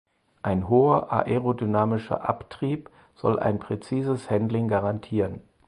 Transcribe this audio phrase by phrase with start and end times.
[0.41, 5.41] Ein hoher aerodynamischer Abtrieb soll ein präzises Handling garantieren.